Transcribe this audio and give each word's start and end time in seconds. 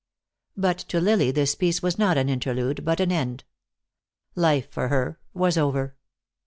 But 0.57 0.79
to 0.79 0.99
Lily 0.99 1.29
this 1.29 1.53
peace 1.53 1.83
was 1.83 1.99
not 1.99 2.17
an 2.17 2.27
interlude, 2.27 2.83
but 2.83 2.99
an 2.99 3.11
end. 3.11 3.43
Life 4.33 4.67
for 4.67 4.87
her 4.87 5.19
was 5.35 5.59
over. 5.59 5.95